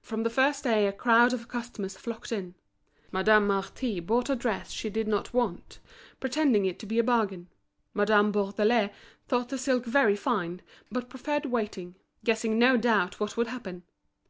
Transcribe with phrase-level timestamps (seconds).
[0.00, 2.54] From the first day a crowd of customers flocked in.
[3.12, 5.78] Madame Marty bought a dress she did not want,
[6.20, 7.48] pretending it to be a bargain;
[7.92, 8.88] Madame Bourdelais
[9.26, 13.82] thought the silk very fine, but preferred waiting, guessing no doubt what would happen.